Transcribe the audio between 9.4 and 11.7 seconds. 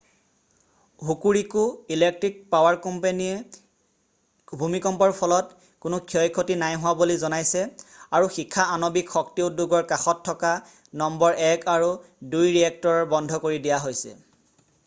উদ্যোগৰ কাষত থকা নম্বৰ 1